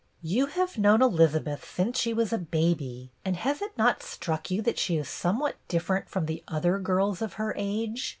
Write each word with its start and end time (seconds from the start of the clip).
"You 0.23 0.47
have 0.47 0.79
known 0.79 1.03
Elizabeth 1.03 1.63
since 1.63 1.99
she 1.99 2.11
was 2.11 2.33
a 2.33 2.39
baby, 2.39 3.11
and 3.23 3.35
has 3.37 3.61
it 3.61 3.77
not 3.77 4.01
struck 4.01 4.49
you 4.49 4.63
that 4.63 4.79
she 4.79 4.97
is 4.97 5.07
somewhat 5.07 5.57
different 5.67 6.09
from 6.09 6.25
the 6.25 6.43
other 6.47 6.79
girls 6.79 7.21
of 7.21 7.33
her 7.33 7.53
age 7.55 8.09